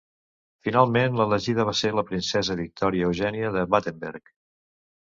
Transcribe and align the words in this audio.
Finalment 0.67 1.19
l'elegida 1.19 1.67
va 1.69 1.75
ser 1.81 1.93
la 1.99 2.07
princesa 2.09 2.59
Victòria 2.65 3.09
Eugènia 3.13 3.57
de 3.61 3.69
Battenberg. 3.77 4.39